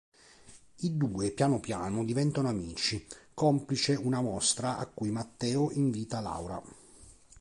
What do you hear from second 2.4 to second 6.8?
amici, complice una mostra a cui Matteo invita Laura.